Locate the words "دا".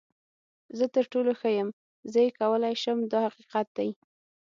3.11-3.19